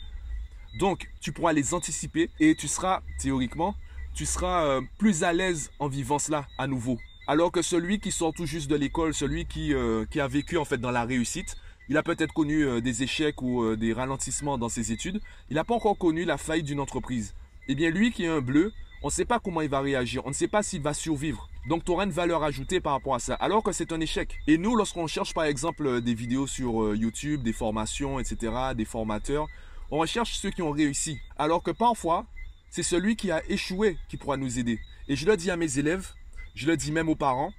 Donc, 0.78 1.10
tu 1.22 1.32
pourras 1.32 1.54
les 1.54 1.74
anticiper 1.74 2.30
et 2.40 2.56
tu 2.56 2.68
seras, 2.68 3.02
théoriquement, 3.20 3.76
tu 4.14 4.26
seras 4.26 4.66
euh, 4.66 4.82
plus 4.98 5.24
à 5.24 5.34
l'aise 5.34 5.72
en 5.80 5.88
vivant 5.88 6.20
cela 6.20 6.48
à 6.58 6.68
nouveau. 6.68 6.98
Alors 7.28 7.52
que 7.52 7.62
celui 7.62 8.00
qui 8.00 8.12
sort 8.12 8.34
tout 8.34 8.46
juste 8.46 8.70
de 8.70 8.76
l'école, 8.76 9.14
celui 9.14 9.46
qui, 9.46 9.74
euh, 9.74 10.06
qui 10.10 10.20
a 10.20 10.28
vécu 10.28 10.58
en 10.58 10.66
fait 10.66 10.78
dans 10.78 10.92
la 10.92 11.06
réussite, 11.06 11.58
il 11.88 11.98
a 11.98 12.04
peut-être 12.04 12.34
connu 12.34 12.66
euh, 12.66 12.82
des 12.82 13.04
échecs 13.04 13.42
ou 13.42 13.76
des 13.76 13.94
ralentissements 13.94 14.58
dans 14.58 14.70
ses 14.70 14.92
études, 14.92 15.22
il 15.50 15.56
n'a 15.56 15.64
pas 15.64 15.76
encore 15.76 15.98
connu 15.98 16.26
la 16.26 16.38
faillite 16.38 16.66
d'une 16.66 16.80
entreprise. 16.80 17.34
Eh 17.68 17.76
bien, 17.76 17.92
lui 17.92 18.12
qui 18.12 18.26
est 18.26 18.28
un 18.28 18.42
bleu, 18.42 18.74
on 19.02 19.08
ne 19.08 19.12
sait 19.12 19.26
pas 19.26 19.40
comment 19.40 19.62
il 19.62 19.70
va 19.70 19.80
réagir, 19.80 20.22
on 20.26 20.30
ne 20.30 20.34
sait 20.34 20.48
pas 20.48 20.62
s'il 20.62 20.82
va 20.82 20.94
survivre. 20.94 21.50
Donc 21.68 21.86
tu 21.86 21.92
auras 21.92 22.06
une 22.06 22.12
valeur 22.12 22.44
ajoutée 22.44 22.82
par 22.82 22.94
rapport 22.94 23.16
à 23.16 23.20
ça, 23.20 23.36
alors 23.36 23.64
que 23.64 23.72
c'est 23.72 23.92
un 23.94 24.00
échec. 24.00 24.38
Et 24.48 24.58
nous, 24.58 24.76
lorsqu'on 24.76 25.08
cherche 25.08 25.34
par 25.34 25.46
exemple 25.46 25.86
euh, 25.86 26.02
des 26.02 26.14
vidéos 26.14 26.48
sur 26.48 26.84
euh, 26.84 26.96
YouTube, 26.98 27.42
des 27.42 27.54
formations, 27.54 28.20
etc., 28.20 28.52
des 28.76 28.86
formateurs, 28.86 29.48
on 29.92 30.00
recherche 30.00 30.34
ceux 30.38 30.50
qui 30.50 30.62
ont 30.62 30.72
réussi. 30.72 31.20
Alors 31.38 31.64
que 31.64 31.72
parfois, 31.72 32.26
c'est 32.70 32.84
celui 32.84 33.16
qui 33.16 33.32
a 33.32 33.42
échoué 33.50 33.98
qui 34.10 34.18
pourra 34.18 34.38
nous 34.38 34.60
aider. 34.60 34.80
Et 35.08 35.16
je 35.16 35.26
le 35.26 35.38
dis 35.38 35.50
à 35.50 35.56
mes 35.56 35.80
élèves, 35.80 36.10
je 36.54 36.68
le 36.68 36.76
dis 36.76 36.92
même 36.92 37.10
aux 37.10 37.16
parents, 37.16 37.54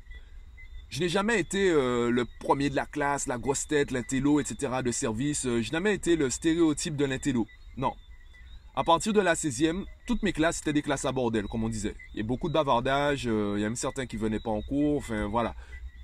je 0.90 1.00
n'ai 1.00 1.08
jamais 1.08 1.38
été 1.38 1.70
euh, 1.70 2.10
le 2.10 2.26
premier 2.40 2.68
de 2.68 2.76
la 2.76 2.84
classe, 2.84 3.26
la 3.26 3.38
grosse 3.38 3.66
tête, 3.66 3.92
l'intello, 3.92 4.40
etc. 4.40 4.82
de 4.84 4.90
service. 4.90 5.44
je 5.44 5.50
n'ai 5.50 5.62
jamais 5.62 5.94
été 5.94 6.16
le 6.16 6.28
stéréotype 6.30 6.96
de 6.96 7.04
l'intello. 7.04 7.46
Non, 7.76 7.94
à 8.76 8.84
partir 8.84 9.12
de 9.12 9.20
la 9.20 9.34
16e, 9.34 9.84
toutes 10.06 10.22
mes 10.22 10.32
classes, 10.32 10.58
c'était 10.58 10.72
des 10.72 10.82
classes 10.82 11.04
à 11.04 11.12
bordel, 11.12 11.46
comme 11.46 11.64
on 11.64 11.68
disait. 11.68 11.94
Il 12.14 12.18
y 12.18 12.20
a 12.20 12.26
beaucoup 12.26 12.48
de 12.48 12.54
bavardage, 12.54 13.26
euh, 13.26 13.54
il 13.56 13.60
y 13.60 13.64
a 13.64 13.68
même 13.68 13.76
certains 13.76 14.06
qui 14.06 14.16
venaient 14.16 14.40
pas 14.40 14.50
en 14.50 14.62
cours, 14.62 14.98
enfin 14.98 15.26
voilà. 15.26 15.54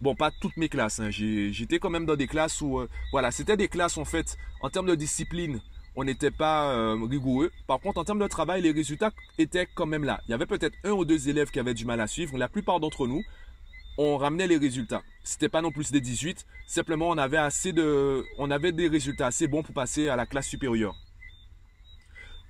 Bon, 0.00 0.14
pas 0.14 0.30
toutes 0.30 0.56
mes 0.56 0.68
classes, 0.68 1.00
hein. 1.00 1.11
j'étais 1.11 1.78
quand 1.78 1.90
même 1.90 2.04
dans 2.04 2.16
des 2.16 2.26
classes 2.26 2.61
où, 2.61 2.80
euh, 2.80 2.88
voilà, 3.12 3.30
c'était 3.30 3.56
des 3.56 3.68
classes 3.68 3.96
en 3.96 4.04
fait, 4.04 4.37
en 4.61 4.68
termes 4.68 4.87
de 4.87 4.94
discipline, 4.94 5.61
on 5.94 6.04
n'était 6.04 6.30
pas 6.30 6.73
euh, 6.73 6.99
rigoureux. 7.08 7.50
Par 7.66 7.80
contre, 7.80 7.99
en 7.99 8.04
termes 8.04 8.18
de 8.18 8.26
travail, 8.26 8.61
les 8.61 8.73
résultats 8.73 9.12
étaient 9.38 9.66
quand 9.75 9.87
même 9.87 10.04
là. 10.04 10.20
Il 10.26 10.32
y 10.32 10.35
avait 10.35 10.44
peut-être 10.44 10.76
un 10.85 10.90
ou 10.90 11.06
deux 11.06 11.30
élèves 11.30 11.50
qui 11.50 11.58
avaient 11.58 11.73
du 11.73 11.87
mal 11.87 12.00
à 12.02 12.06
suivre. 12.06 12.37
La 12.37 12.49
plupart 12.49 12.80
d'entre 12.80 13.06
nous, 13.06 13.23
on 13.96 14.18
ramenait 14.18 14.46
les 14.46 14.58
résultats. 14.58 15.02
C'était 15.25 15.49
pas 15.49 15.62
non 15.62 15.73
plus 15.73 15.90
des 15.90 16.02
18, 16.02 16.44
simplement 16.66 17.08
on 17.08 17.16
avait 17.16 17.38
assez 17.38 17.73
de, 17.73 18.25
on 18.38 18.50
avait 18.50 18.73
des 18.73 18.88
résultats 18.88 19.28
assez 19.28 19.49
bons 19.49 19.62
pour 19.62 19.75
passer 19.75 20.08
à 20.08 20.16
la 20.16 20.26
classe 20.26 20.46
supérieure. 20.46 20.94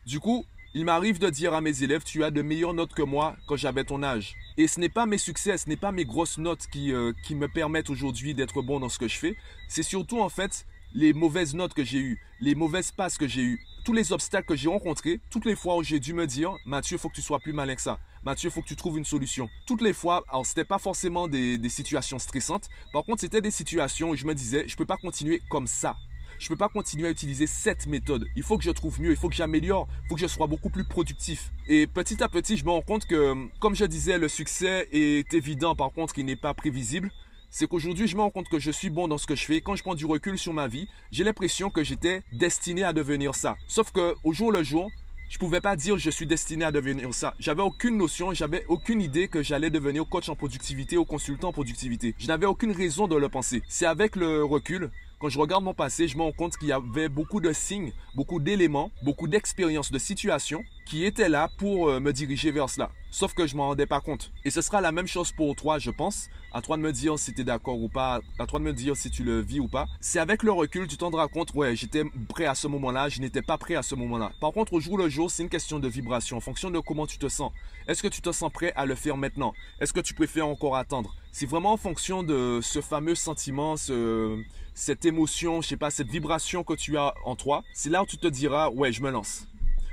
Du 0.06 0.20
coup, 0.20 0.46
il 0.72 0.84
m'arrive 0.84 1.18
de 1.18 1.28
dire 1.28 1.52
à 1.52 1.60
mes 1.60 1.82
élèves, 1.82 2.04
tu 2.04 2.22
as 2.22 2.30
de 2.30 2.40
meilleures 2.40 2.74
notes 2.74 2.94
que 2.94 3.02
moi 3.02 3.36
quand 3.48 3.56
j'avais 3.56 3.82
ton 3.82 4.04
âge. 4.04 4.36
Et 4.56 4.68
ce 4.68 4.78
n'est 4.78 4.88
pas 4.88 5.04
mes 5.04 5.18
succès, 5.18 5.58
ce 5.58 5.68
n'est 5.68 5.76
pas 5.76 5.90
mes 5.90 6.04
grosses 6.04 6.38
notes 6.38 6.68
qui, 6.70 6.92
euh, 6.92 7.12
qui 7.24 7.34
me 7.34 7.48
permettent 7.48 7.90
aujourd'hui 7.90 8.32
d'être 8.32 8.62
bon 8.62 8.78
dans 8.78 8.88
ce 8.88 9.00
que 9.00 9.08
je 9.08 9.18
fais. 9.18 9.36
C'est 9.66 9.82
surtout 9.82 10.20
en 10.20 10.28
fait 10.28 10.64
les 10.94 11.12
mauvaises 11.12 11.56
notes 11.56 11.74
que 11.74 11.82
j'ai 11.82 11.98
eues, 11.98 12.20
les 12.40 12.54
mauvaises 12.54 12.92
passes 12.92 13.18
que 13.18 13.26
j'ai 13.26 13.42
eues. 13.42 13.60
tous 13.84 13.92
les 13.92 14.12
obstacles 14.12 14.46
que 14.46 14.54
j'ai 14.54 14.68
rencontrés, 14.68 15.20
toutes 15.28 15.44
les 15.44 15.56
fois 15.56 15.76
où 15.76 15.82
j'ai 15.82 15.98
dû 15.98 16.12
me 16.12 16.26
dire, 16.26 16.54
Mathieu, 16.66 16.98
faut 16.98 17.08
que 17.08 17.14
tu 17.14 17.22
sois 17.22 17.40
plus 17.40 17.52
malin 17.52 17.74
que 17.74 17.82
ça. 17.82 17.98
Mathieu, 18.24 18.48
faut 18.50 18.62
que 18.62 18.68
tu 18.68 18.76
trouves 18.76 18.98
une 18.98 19.04
solution. 19.04 19.48
Toutes 19.66 19.82
les 19.82 19.92
fois, 19.92 20.24
alors 20.28 20.46
c'était 20.46 20.64
pas 20.64 20.78
forcément 20.78 21.26
des, 21.26 21.58
des 21.58 21.68
situations 21.68 22.20
stressantes. 22.20 22.68
Par 22.92 23.04
contre, 23.04 23.22
c'était 23.22 23.40
des 23.40 23.50
situations 23.50 24.10
où 24.10 24.16
je 24.16 24.24
me 24.24 24.34
disais, 24.34 24.68
je 24.68 24.76
peux 24.76 24.86
pas 24.86 24.98
continuer 24.98 25.42
comme 25.50 25.66
ça 25.66 25.96
je 26.38 26.48
peux 26.48 26.56
pas 26.56 26.68
continuer 26.68 27.08
à 27.08 27.10
utiliser 27.10 27.46
cette 27.46 27.86
méthode. 27.86 28.26
Il 28.36 28.42
faut 28.42 28.58
que 28.58 28.64
je 28.64 28.70
trouve 28.70 29.00
mieux, 29.00 29.10
il 29.10 29.16
faut 29.16 29.28
que 29.28 29.34
j'améliore, 29.34 29.88
il 30.04 30.08
faut 30.08 30.14
que 30.14 30.20
je 30.20 30.26
sois 30.26 30.46
beaucoup 30.46 30.70
plus 30.70 30.84
productif. 30.84 31.52
Et 31.68 31.86
petit 31.86 32.22
à 32.22 32.28
petit, 32.28 32.56
je 32.56 32.64
me 32.64 32.70
rends 32.70 32.82
compte 32.82 33.06
que, 33.06 33.34
comme 33.58 33.74
je 33.74 33.84
disais, 33.84 34.18
le 34.18 34.28
succès 34.28 34.88
est 34.92 35.32
évident, 35.34 35.74
par 35.74 35.92
contre, 35.92 36.18
il 36.18 36.26
n'est 36.26 36.36
pas 36.36 36.54
prévisible. 36.54 37.10
C'est 37.50 37.66
qu'aujourd'hui, 37.66 38.06
je 38.06 38.16
me 38.16 38.22
rends 38.22 38.30
compte 38.30 38.48
que 38.48 38.58
je 38.58 38.70
suis 38.70 38.90
bon 38.90 39.08
dans 39.08 39.18
ce 39.18 39.26
que 39.26 39.34
je 39.34 39.44
fais. 39.44 39.60
Quand 39.60 39.76
je 39.76 39.82
prends 39.82 39.94
du 39.94 40.04
recul 40.04 40.38
sur 40.38 40.52
ma 40.52 40.68
vie, 40.68 40.88
j'ai 41.10 41.24
l'impression 41.24 41.70
que 41.70 41.82
j'étais 41.84 42.22
destiné 42.32 42.82
à 42.84 42.92
devenir 42.92 43.34
ça. 43.34 43.56
Sauf 43.68 43.92
que, 43.92 44.14
au 44.24 44.32
jour 44.32 44.52
le 44.52 44.62
jour, 44.62 44.90
je 45.28 45.38
pouvais 45.38 45.60
pas 45.60 45.74
dire 45.74 45.98
je 45.98 46.10
suis 46.10 46.26
destiné 46.26 46.64
à 46.64 46.72
devenir 46.72 47.12
ça. 47.12 47.34
J'avais 47.38 47.62
aucune 47.62 47.96
notion, 47.96 48.32
j'avais 48.32 48.64
aucune 48.68 49.00
idée 49.00 49.28
que 49.28 49.42
j'allais 49.42 49.70
devenir 49.70 50.06
coach 50.08 50.28
en 50.28 50.36
productivité 50.36 50.96
ou 50.96 51.04
consultant 51.04 51.48
en 51.48 51.52
productivité. 51.52 52.14
Je 52.18 52.26
n'avais 52.28 52.46
aucune 52.46 52.72
raison 52.72 53.08
de 53.08 53.16
le 53.16 53.28
penser. 53.28 53.62
C'est 53.68 53.86
avec 53.86 54.16
le 54.16 54.44
recul 54.44 54.90
quand 55.18 55.30
je 55.30 55.38
regarde 55.38 55.64
mon 55.64 55.72
passé, 55.72 56.08
je 56.08 56.16
me 56.16 56.22
rends 56.22 56.32
compte 56.32 56.56
qu'il 56.58 56.68
y 56.68 56.72
avait 56.72 57.08
beaucoup 57.08 57.40
de 57.40 57.52
signes, 57.52 57.92
beaucoup 58.14 58.38
d'éléments, 58.38 58.90
beaucoup 59.02 59.28
d'expériences, 59.28 59.90
de 59.90 59.98
situations 59.98 60.62
qui 60.84 61.04
étaient 61.04 61.30
là 61.30 61.48
pour 61.58 61.88
euh, 61.88 62.00
me 62.00 62.12
diriger 62.12 62.50
vers 62.50 62.68
cela. 62.68 62.90
Sauf 63.10 63.32
que 63.32 63.46
je 63.46 63.56
m'en 63.56 63.68
rendais 63.68 63.86
pas 63.86 64.00
compte. 64.00 64.30
Et 64.44 64.50
ce 64.50 64.60
sera 64.60 64.82
la 64.82 64.92
même 64.92 65.06
chose 65.06 65.32
pour 65.32 65.56
toi, 65.56 65.78
je 65.78 65.90
pense. 65.90 66.28
À 66.52 66.60
toi 66.60 66.76
de 66.76 66.82
me 66.82 66.92
dire 66.92 67.18
si 67.18 67.32
tu 67.32 67.40
es 67.40 67.44
d'accord 67.44 67.80
ou 67.80 67.88
pas, 67.88 68.20
à 68.38 68.46
toi 68.46 68.58
de 68.58 68.64
me 68.64 68.74
dire 68.74 68.94
si 68.96 69.10
tu 69.10 69.24
le 69.24 69.40
vis 69.40 69.58
ou 69.58 69.68
pas. 69.68 69.86
C'est 70.00 70.18
avec 70.18 70.42
le 70.42 70.52
recul, 70.52 70.86
tu 70.86 70.98
t'en 70.98 71.06
rendras 71.06 71.28
compte, 71.28 71.54
ouais, 71.54 71.74
j'étais 71.74 72.04
prêt 72.28 72.44
à 72.44 72.54
ce 72.54 72.66
moment-là, 72.66 73.08
je 73.08 73.20
n'étais 73.20 73.42
pas 73.42 73.56
prêt 73.56 73.74
à 73.74 73.82
ce 73.82 73.94
moment-là. 73.94 74.32
Par 74.40 74.52
contre, 74.52 74.74
au 74.74 74.80
jour 74.80 74.98
le 74.98 75.08
jour, 75.08 75.30
c'est 75.30 75.42
une 75.42 75.48
question 75.48 75.78
de 75.78 75.88
vibration, 75.88 76.36
en 76.36 76.40
fonction 76.40 76.70
de 76.70 76.78
comment 76.78 77.06
tu 77.06 77.18
te 77.18 77.28
sens. 77.28 77.52
Est-ce 77.88 78.02
que 78.02 78.08
tu 78.08 78.20
te 78.20 78.32
sens 78.32 78.52
prêt 78.52 78.72
à 78.76 78.84
le 78.84 78.94
faire 78.94 79.16
maintenant? 79.16 79.54
Est-ce 79.80 79.92
que 79.92 80.00
tu 80.00 80.12
préfères 80.12 80.46
encore 80.46 80.76
attendre? 80.76 81.14
C'est 81.38 81.44
vraiment 81.44 81.74
en 81.74 81.76
fonction 81.76 82.22
de 82.22 82.60
ce 82.62 82.80
fameux 82.80 83.14
sentiment, 83.14 83.76
ce, 83.76 84.42
cette 84.72 85.04
émotion, 85.04 85.60
je 85.60 85.68
sais 85.68 85.76
pas, 85.76 85.90
cette 85.90 86.08
vibration 86.08 86.64
que 86.64 86.72
tu 86.72 86.96
as 86.96 87.12
en 87.26 87.36
toi. 87.36 87.62
C'est 87.74 87.90
là 87.90 88.02
où 88.02 88.06
tu 88.06 88.16
te 88.16 88.26
diras, 88.26 88.70
ouais, 88.70 88.90
je 88.90 89.02
me 89.02 89.10
lance. 89.10 89.46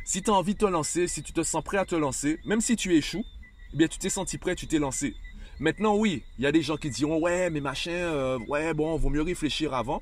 Si 0.06 0.22
tu 0.22 0.30
as 0.30 0.34
envie 0.36 0.54
de 0.54 0.60
te 0.60 0.66
lancer, 0.66 1.06
si 1.10 1.22
tu 1.22 1.34
te 1.34 1.44
sens 1.44 1.62
prêt 1.62 1.76
à 1.76 1.84
te 1.84 1.96
lancer, 1.96 2.40
même 2.46 2.62
si 2.62 2.78
tu 2.78 2.96
échoues, 2.96 3.26
eh 3.74 3.78
bien 3.78 3.90
tu 3.90 4.00
t'es 4.00 4.08
senti 4.08 4.38
prêt, 4.38 4.56
tu 4.56 4.68
t'es 4.68 4.80
lancé. 4.80 5.16
Maintenant, 5.60 5.98
oui, 5.98 6.24
il 6.38 6.46
y 6.46 6.48
a 6.48 6.54
des 6.54 6.62
gens 6.62 6.78
qui 6.78 6.90
diront 6.90 7.20
ouais, 7.20 7.50
mais 7.50 7.60
machin, 7.60 7.92
euh, 7.92 8.40
ouais, 8.48 8.74
bon, 8.74 8.96
vaut 8.96 9.10
mieux 9.10 9.22
réfléchir 9.22 9.74
avant. 9.74 10.02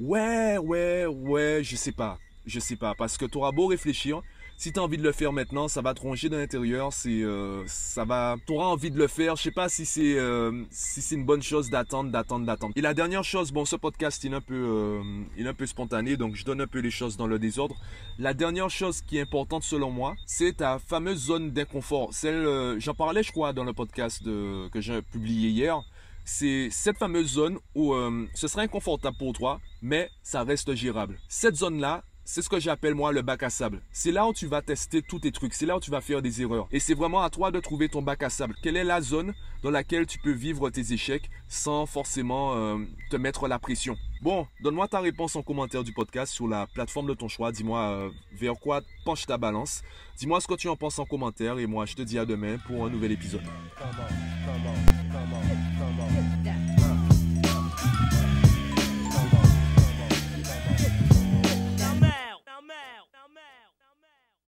Ouais, 0.00 0.58
ouais, 0.58 1.06
ouais, 1.06 1.60
je 1.62 1.76
sais 1.76 1.92
pas, 1.92 2.18
je 2.44 2.58
sais 2.58 2.74
pas, 2.74 2.96
parce 2.96 3.16
que 3.16 3.24
tu 3.24 3.38
auras 3.38 3.52
beau 3.52 3.68
réfléchir, 3.68 4.20
si 4.62 4.72
tu 4.72 4.78
as 4.78 4.82
envie 4.84 4.96
de 4.96 5.02
le 5.02 5.10
faire 5.10 5.32
maintenant, 5.32 5.66
ça 5.66 5.82
va 5.82 5.92
te 5.92 6.00
ronger 6.00 6.28
de 6.28 6.36
l'intérieur, 6.36 6.92
c'est 6.92 7.24
euh, 7.24 7.64
ça 7.66 8.04
va 8.04 8.36
tu 8.46 8.52
auras 8.52 8.66
envie 8.66 8.92
de 8.92 8.96
le 8.96 9.08
faire. 9.08 9.34
Je 9.34 9.42
sais 9.42 9.50
pas 9.50 9.68
si 9.68 9.84
c'est 9.84 10.16
euh, 10.16 10.62
si 10.70 11.02
c'est 11.02 11.16
une 11.16 11.24
bonne 11.24 11.42
chose 11.42 11.68
d'attendre, 11.68 12.12
d'attendre, 12.12 12.46
d'attendre. 12.46 12.72
Et 12.76 12.80
la 12.80 12.94
dernière 12.94 13.24
chose, 13.24 13.50
bon 13.50 13.64
ce 13.64 13.74
podcast 13.74 14.22
il 14.22 14.32
est 14.32 14.36
un 14.36 14.40
peu 14.40 14.54
euh, 14.54 15.02
il 15.36 15.46
est 15.46 15.48
un 15.48 15.54
peu 15.54 15.66
spontané 15.66 16.16
donc 16.16 16.36
je 16.36 16.44
donne 16.44 16.60
un 16.60 16.68
peu 16.68 16.78
les 16.78 16.92
choses 16.92 17.16
dans 17.16 17.26
le 17.26 17.40
désordre. 17.40 17.74
La 18.20 18.34
dernière 18.34 18.70
chose 18.70 19.02
qui 19.02 19.18
est 19.18 19.22
importante 19.22 19.64
selon 19.64 19.90
moi, 19.90 20.14
c'est 20.26 20.58
ta 20.58 20.78
fameuse 20.78 21.26
zone 21.26 21.50
d'inconfort. 21.50 22.14
Celle 22.14 22.78
j'en 22.78 22.94
parlais 22.94 23.24
je 23.24 23.32
crois 23.32 23.52
dans 23.52 23.64
le 23.64 23.72
podcast 23.72 24.22
que 24.22 24.80
j'ai 24.80 25.02
publié 25.02 25.48
hier 25.48 25.82
c'est 26.24 26.68
cette 26.70 26.98
fameuse 26.98 27.32
zone 27.32 27.58
où 27.74 27.96
ce 28.32 28.46
sera 28.46 28.62
inconfortable 28.62 29.16
pour 29.16 29.32
toi, 29.32 29.60
mais 29.80 30.08
ça 30.22 30.44
reste 30.44 30.72
gérable. 30.76 31.18
Cette 31.28 31.56
zone-là, 31.56 32.04
c'est 32.24 32.42
ce 32.42 32.48
que 32.48 32.60
j'appelle 32.60 32.94
moi 32.94 33.12
le 33.12 33.22
bac 33.22 33.42
à 33.42 33.50
sable. 33.50 33.80
C'est 33.90 34.12
là 34.12 34.26
où 34.26 34.32
tu 34.32 34.46
vas 34.46 34.62
tester 34.62 35.02
tous 35.02 35.20
tes 35.20 35.32
trucs, 35.32 35.54
c'est 35.54 35.66
là 35.66 35.76
où 35.76 35.80
tu 35.80 35.90
vas 35.90 36.00
faire 36.00 36.22
des 36.22 36.42
erreurs. 36.42 36.68
Et 36.70 36.78
c'est 36.78 36.94
vraiment 36.94 37.22
à 37.22 37.30
toi 37.30 37.50
de 37.50 37.60
trouver 37.60 37.88
ton 37.88 38.02
bac 38.02 38.22
à 38.22 38.30
sable. 38.30 38.54
Quelle 38.62 38.76
est 38.76 38.84
la 38.84 39.00
zone 39.00 39.34
dans 39.62 39.70
laquelle 39.70 40.06
tu 40.06 40.18
peux 40.18 40.32
vivre 40.32 40.70
tes 40.70 40.92
échecs 40.92 41.30
sans 41.48 41.86
forcément 41.86 42.54
euh, 42.54 42.78
te 43.10 43.16
mettre 43.16 43.48
la 43.48 43.58
pression? 43.58 43.96
Bon, 44.22 44.46
donne-moi 44.62 44.88
ta 44.88 45.00
réponse 45.00 45.34
en 45.36 45.42
commentaire 45.42 45.82
du 45.82 45.92
podcast 45.92 46.32
sur 46.32 46.46
la 46.46 46.66
plateforme 46.66 47.08
de 47.08 47.14
ton 47.14 47.28
choix. 47.28 47.50
Dis-moi 47.50 47.80
euh, 47.80 48.10
vers 48.32 48.54
quoi 48.54 48.82
penche 49.04 49.26
ta 49.26 49.36
balance. 49.36 49.82
Dis-moi 50.16 50.40
ce 50.40 50.46
que 50.46 50.54
tu 50.54 50.68
en 50.68 50.76
penses 50.76 50.98
en 50.98 51.04
commentaire 51.04 51.58
et 51.58 51.66
moi 51.66 51.86
je 51.86 51.94
te 51.94 52.02
dis 52.02 52.18
à 52.18 52.24
demain 52.24 52.56
pour 52.66 52.84
un 52.86 52.90
nouvel 52.90 53.12
épisode. 53.12 53.42